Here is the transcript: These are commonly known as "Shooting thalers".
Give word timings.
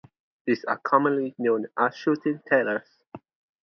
These 0.47 0.63
are 0.65 0.79
commonly 0.79 1.35
known 1.37 1.67
as 1.77 1.95
"Shooting 1.95 2.39
thalers". 2.49 3.03